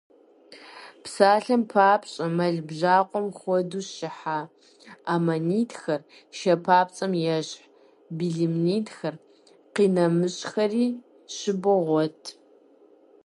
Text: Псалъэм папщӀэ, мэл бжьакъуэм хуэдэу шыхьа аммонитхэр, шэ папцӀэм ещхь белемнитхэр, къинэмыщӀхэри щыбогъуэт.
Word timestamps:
Псалъэм 1.03 1.63
папщӀэ, 1.71 2.27
мэл 2.37 2.57
бжьакъуэм 2.67 3.27
хуэдэу 3.37 3.83
шыхьа 3.93 4.39
аммонитхэр, 5.13 6.01
шэ 6.37 6.53
папцӀэм 6.65 7.13
ещхь 7.37 7.63
белемнитхэр, 8.17 9.15
къинэмыщӀхэри 9.73 10.87
щыбогъуэт. 11.35 12.21